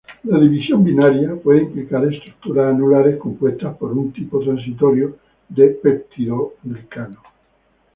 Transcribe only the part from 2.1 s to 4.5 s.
estructuras anulares compuestas por un tipo